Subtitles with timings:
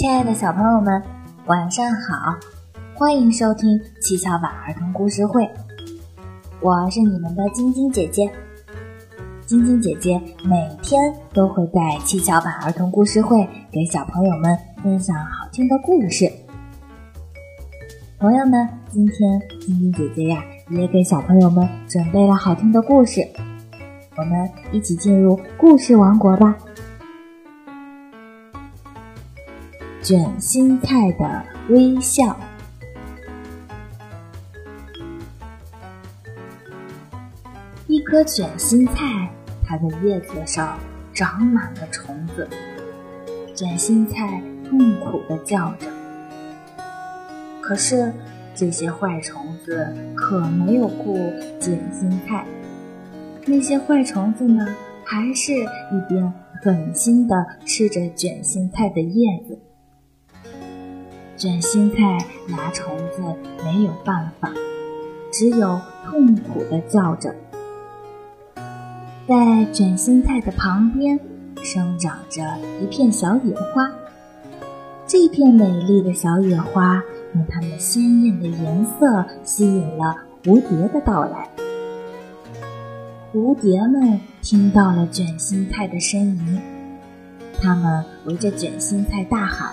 [0.00, 1.02] 亲爱的小朋友们，
[1.44, 2.34] 晚上好！
[2.94, 5.46] 欢迎收听七巧板儿童故事会，
[6.62, 8.26] 我是你们的晶晶姐姐。
[9.44, 16.32] 晶晶姐姐每天都会在七巧板儿童故事会给小朋友们分享好听的故事。
[18.18, 23.20] 朋友们，今天晶晶姐姐呀，也给小朋友们准备了好听的故事，
[24.16, 26.56] 我们一起进入故事王国吧。
[30.10, 32.36] 卷心菜的微笑。
[37.86, 39.30] 一颗卷心菜，
[39.64, 40.76] 它的叶子上
[41.14, 42.48] 长满了虫子。
[43.54, 45.86] 卷心菜痛苦的叫着。
[47.60, 48.12] 可是
[48.52, 51.14] 这些坏虫子可没有顾
[51.60, 52.44] 卷心菜，
[53.46, 54.66] 那些坏虫子呢，
[55.04, 59.56] 还是一边狠心的吃着卷心菜的叶子。
[61.40, 63.22] 卷心菜拿虫子
[63.64, 64.52] 没有办法，
[65.32, 67.34] 只有痛苦的叫着。
[69.26, 71.18] 在卷心菜的旁边
[71.62, 72.42] 生长着
[72.82, 73.90] 一片小野花，
[75.06, 77.02] 这片美丽的小野花
[77.34, 81.48] 用它们鲜艳的颜色吸引了蝴蝶的到来。
[83.32, 86.60] 蝴蝶们听到了卷心菜的呻吟，
[87.62, 89.72] 它们围着卷心菜大喊。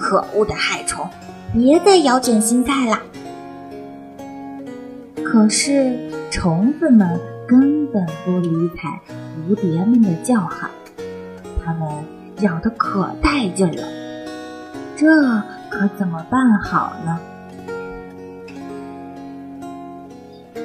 [0.00, 1.08] 可恶的害虫，
[1.52, 3.00] 别再咬卷心菜了！
[5.22, 9.00] 可是虫子们根本不理睬
[9.46, 10.70] 蝴蝶们的叫喊，
[11.64, 11.88] 它们
[12.40, 13.82] 咬得可带劲了。
[14.96, 15.06] 这
[15.68, 17.18] 可怎么办好呢？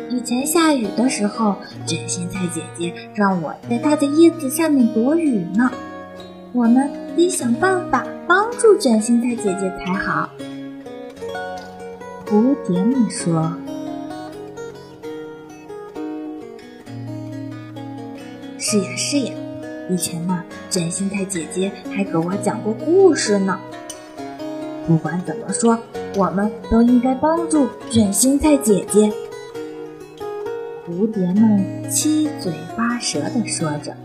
[0.09, 5.71] 以前下雨的时候，卷心菜姐姐让我在它的叶子下面躲雨呢。
[6.53, 8.05] 我们得想办法。
[8.25, 10.29] 帮助卷心菜姐姐才好。
[12.25, 13.53] 蝴蝶们说
[18.57, 19.33] ：“是呀，是呀，
[19.89, 23.59] 以前呢，卷心菜姐姐还给我讲过故事呢。
[24.87, 25.77] 不管怎么说，
[26.15, 29.11] 我们都应该帮助卷心菜姐姐。”
[30.87, 33.95] 蝴蝶们七嘴八舌地说着。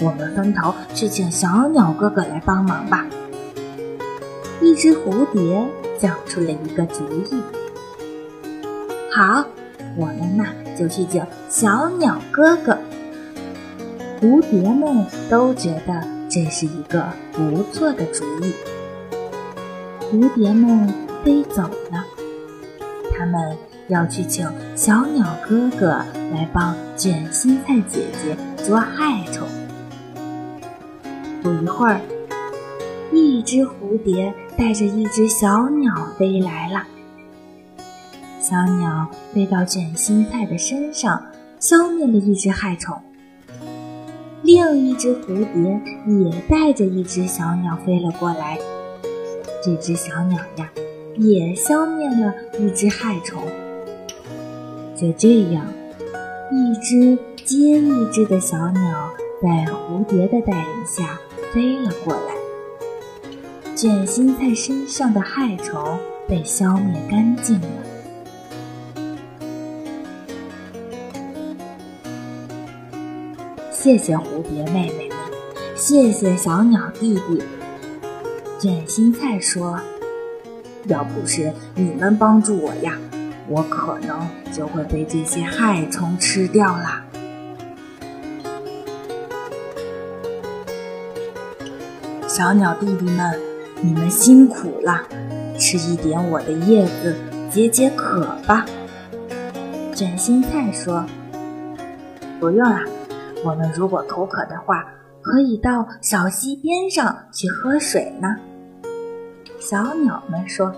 [0.00, 3.06] 我们分头去请小鸟哥哥来帮忙吧。
[4.60, 5.66] 一只蝴蝶
[5.98, 7.42] 想出了一个主意。
[9.10, 9.44] 好，
[9.96, 10.46] 我们呐
[10.78, 12.78] 就去请小鸟哥哥。
[14.20, 18.52] 蝴蝶们都觉得这是一个不错的主意。
[20.10, 20.92] 蝴蝶们
[21.24, 22.04] 飞走了，
[23.16, 23.56] 他们
[23.88, 25.88] 要去请小鸟哥哥
[26.32, 29.46] 来帮卷心菜姐姐捉害虫。
[31.48, 31.98] 不一会儿，
[33.10, 36.82] 一只蝴蝶带着一只小鸟飞来了。
[38.38, 41.24] 小鸟飞到卷心菜的身上，
[41.58, 42.94] 消灭了一只害虫。
[44.42, 48.58] 另一只蝴蝶也带着一只小鸟飞了过来。
[49.64, 50.68] 这只小鸟呀，
[51.16, 53.42] 也消灭了一只害虫。
[54.94, 55.64] 就这样，
[56.52, 59.10] 一只接一只的小鸟
[59.42, 61.18] 在蝴蝶的带领下。
[61.52, 62.34] 飞了过来，
[63.74, 65.98] 卷心菜身上的害虫
[66.28, 67.66] 被消灭干净了。
[73.72, 75.16] 谢谢蝴蝶妹妹们，
[75.74, 77.42] 谢谢小鸟弟弟。
[78.58, 79.80] 卷心菜说
[80.86, 82.98] ：“要不是你们帮助我呀，
[83.48, 87.04] 我可能就会被这些害虫吃掉了。”
[92.38, 93.36] 小鸟弟弟们，
[93.82, 95.02] 你们辛苦了，
[95.58, 97.12] 吃一点我的叶子
[97.50, 98.64] 解解渴吧。
[99.92, 101.04] 卷心菜说
[102.38, 102.78] ：“不用了，
[103.44, 104.86] 我们如果口渴的话，
[105.20, 108.36] 可以到小溪边上去喝水呢。”
[109.58, 110.72] 小鸟们说：“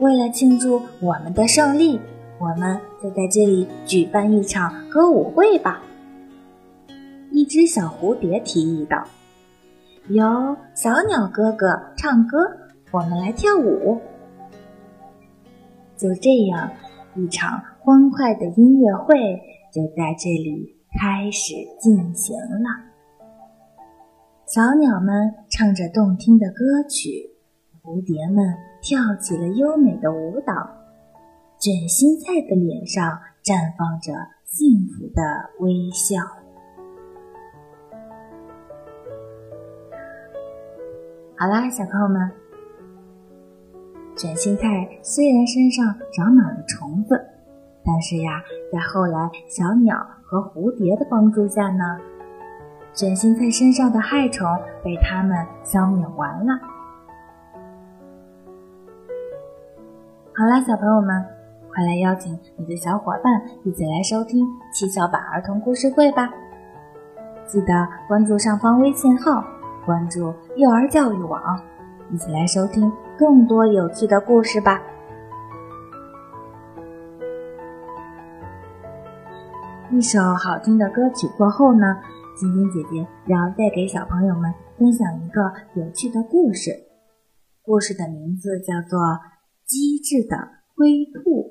[0.00, 2.00] 为了庆祝我们的胜利，
[2.38, 5.82] 我们就在这里举办一场歌舞会吧。”
[7.30, 9.04] 一只小蝴蝶提议道。
[10.08, 12.38] 由小鸟哥哥唱歌，
[12.90, 14.00] 我们来跳舞。
[15.98, 16.70] 就这样，
[17.14, 19.14] 一场欢快的音乐会
[19.70, 22.88] 就在这里开始进行了。
[24.46, 27.28] 小鸟们唱着动听的歌曲，
[27.82, 30.54] 蝴蝶们跳起了优美的舞蹈，
[31.58, 34.14] 卷心菜的脸上绽放着
[34.46, 36.37] 幸福的微笑。
[41.40, 42.28] 好啦，小朋友们，
[44.16, 44.64] 卷心菜
[45.04, 47.14] 虽然身上长满了虫子，
[47.84, 48.42] 但是呀，
[48.72, 51.96] 在后来小鸟和蝴蝶的帮助下呢，
[52.92, 54.48] 卷心菜身上的害虫
[54.82, 56.58] 被它们消灭完了。
[60.34, 61.24] 好啦，小朋友们，
[61.72, 66.28] 快来邀请你的小伙伴一起来收听七巧板儿童故事会吧！
[67.46, 69.44] 记得关注上方微信号，
[69.88, 71.40] 关注幼儿教育网，
[72.12, 74.82] 一起来收听更多有趣的故事吧。
[79.90, 81.96] 一首好听的歌曲过后呢，
[82.36, 85.40] 晶晶姐姐要再给小朋友们分享一个
[85.72, 86.70] 有趣的故事，
[87.62, 88.98] 故事的名字叫做。
[89.68, 90.34] 机智的
[90.74, 91.47] 灰兔。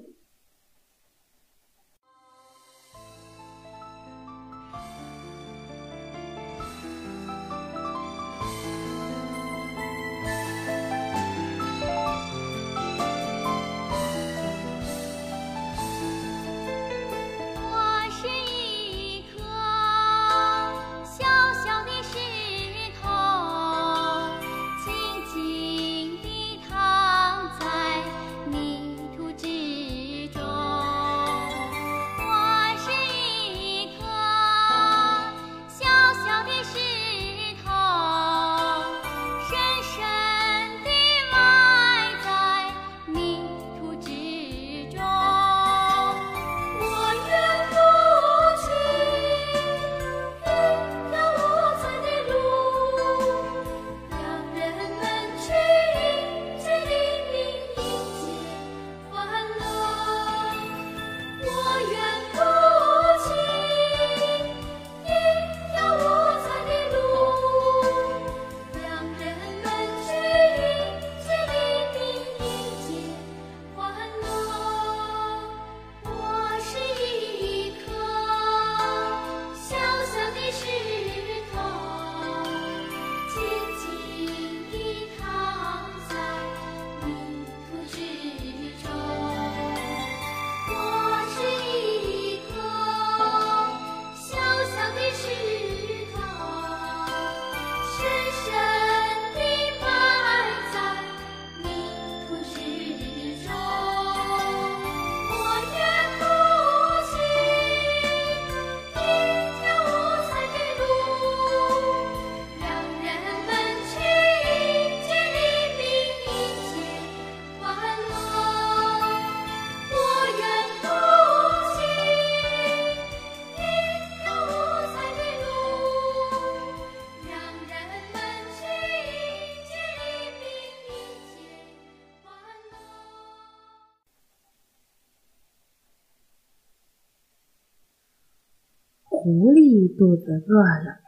[139.27, 141.03] 狐狸肚子饿了，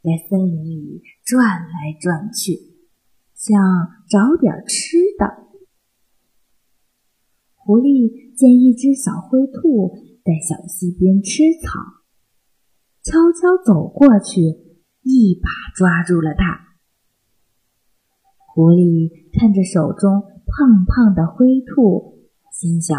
[0.00, 2.56] 在森林里转来转去，
[3.34, 3.52] 想
[4.08, 5.44] 找点吃的。
[7.56, 9.92] 狐狸见一只小灰兔
[10.24, 12.00] 在小溪边吃草，
[13.02, 14.40] 悄悄走过去，
[15.02, 16.78] 一把抓住了它。
[18.54, 22.96] 狐狸看着手中胖胖的灰兔，心想：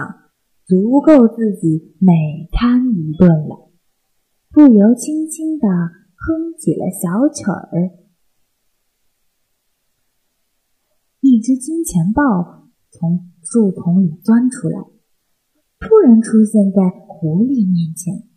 [0.68, 2.14] 足够自己美
[2.52, 3.71] 餐一顿了。
[4.54, 5.68] 不由轻轻地
[6.16, 7.92] 哼起了小曲儿。
[11.22, 14.80] 一只金钱豹从树丛里钻出来，
[15.80, 18.28] 突然出现在狐狸面前。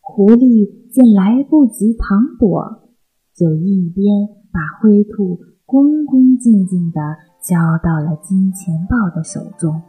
[0.00, 2.88] 狐狸见来不及藏躲，
[3.34, 7.00] 就一边把灰兔恭恭敬敬地
[7.42, 9.82] 交到了金钱豹的手中，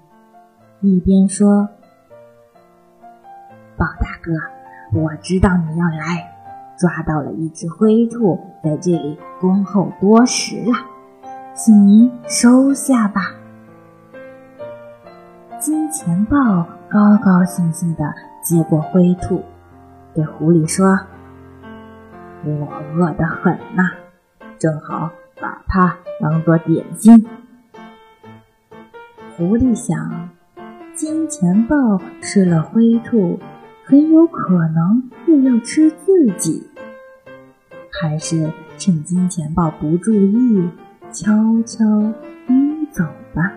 [0.82, 1.70] 一边说
[3.77, 4.34] ：“豹大哥。”
[4.95, 6.35] 我知道你要来，
[6.77, 10.73] 抓到了一只灰兔，在这里恭候多时了，
[11.55, 13.21] 请您收下吧。
[15.59, 19.43] 金钱豹高高兴兴地接过灰兔，
[20.13, 21.00] 对狐狸说
[22.45, 23.89] ：“我饿得很呐，
[24.59, 25.09] 正好
[25.41, 27.25] 把它当做点心。”
[29.35, 30.29] 狐狸想，
[30.93, 33.39] 金钱豹吃了灰兔。
[33.86, 36.70] 很有可能又要吃自己，
[37.92, 40.70] 还是趁金钱豹不注意，
[41.12, 41.34] 悄
[41.66, 41.86] 悄
[42.48, 42.56] 溜
[42.94, 43.52] 走吧。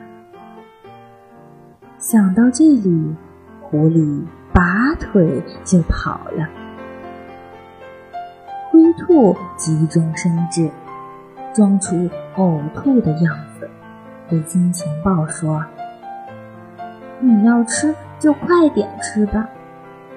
[1.99, 3.15] 想到这里，
[3.63, 6.49] 狐狸拔腿就跑了。
[8.71, 10.69] 灰兔急中生智，
[11.55, 13.71] 装出呕吐的样子，
[14.29, 15.65] 对金钱豹说
[17.21, 19.49] ：“你要吃就快点吃吧，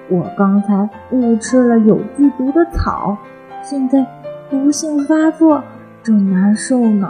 [0.10, 3.18] 我刚才误吃了有剧毒的草，
[3.62, 4.06] 现在
[4.50, 5.63] 毒性发作，
[6.01, 7.10] 正难受呢。”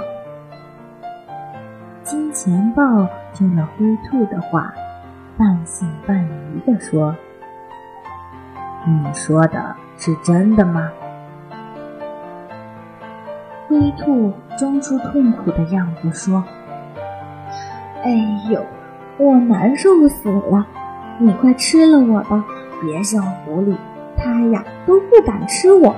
[2.04, 4.74] 金钱豹听了灰兔的话，
[5.38, 7.16] 半信半疑地说
[8.86, 10.92] ：“你说的是真的吗？”
[13.70, 16.44] 灰兔装出痛苦的样子说
[18.04, 18.10] ：“哎
[18.50, 18.66] 呦，
[19.18, 20.66] 我难受死了！
[21.20, 22.44] 你快吃了我吧，
[22.82, 23.76] 别像狐狸，
[24.18, 25.96] 它呀都不敢吃我。”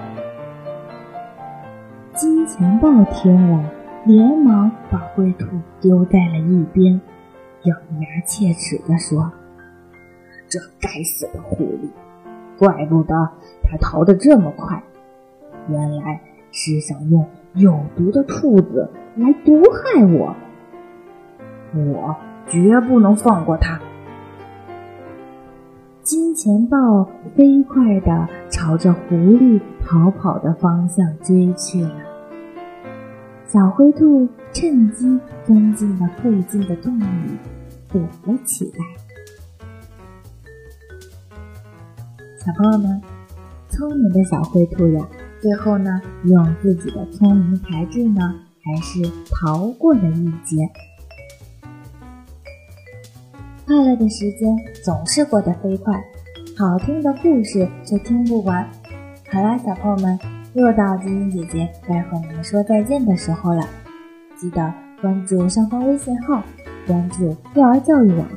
[2.16, 3.64] 金钱豹听了。
[4.04, 5.46] 连忙把灰兔
[5.80, 7.00] 丢在了一边，
[7.66, 9.32] 咬牙切齿地说
[10.50, 11.88] ：“这该死的狐狸，
[12.58, 13.14] 怪不得
[13.62, 14.82] 它逃得这么快，
[15.70, 16.20] 原来
[16.52, 20.36] 是想用有毒的兔子来毒害我。
[21.76, 22.16] 我
[22.48, 23.80] 绝不能放过它！”
[26.44, 31.94] 钱豹飞快地朝着狐狸逃跑的方向追去了。
[33.46, 37.38] 小灰兔趁机钻进了附近的洞里，
[37.90, 38.84] 躲了起来。
[42.40, 43.00] 小朋友们，
[43.70, 45.08] 聪明的小灰兔呀，
[45.40, 48.34] 最后呢，用自己的聪明才智呢，
[48.64, 50.68] 还是逃过了一劫。
[53.68, 56.04] 快乐的时间总是过得飞快，
[56.62, 58.64] 好听的故事却听不完。
[59.32, 60.20] 好啦，小朋友们。
[60.54, 63.66] 又到晶晶姐姐该和你们说再见的时候了，
[64.38, 66.44] 记得关注上方微信号，
[66.86, 68.28] 关注幼儿教育网，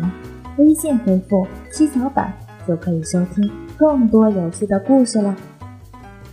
[0.56, 2.32] 微信回复“七巧板”
[2.66, 5.36] 就可以收听更多有趣的故事了。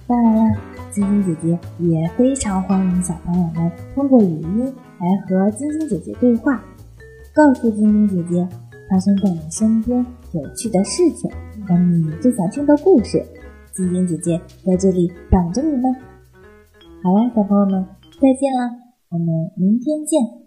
[0.08, 0.56] 当然啦，
[0.92, 6.64] 晶晶姐姐也非常欢迎小朋友们通过语音来和晶晶姐姐对话，
[7.34, 8.48] 告诉晶晶姐姐
[8.90, 11.30] 发生在你身边有趣的事情
[11.72, 13.26] 和你最想听的故事。
[13.74, 15.84] 晶晶姐姐在这里等着你们。
[17.02, 17.86] 好啦，小朋友们，
[18.20, 18.70] 再见了，
[19.10, 20.41] 我们明天见。